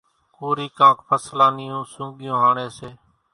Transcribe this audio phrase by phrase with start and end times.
[0.35, 2.89] ڪورِي ڪانڪ ڦصلان نِيون سونڳِيون هاڻيَ سي۔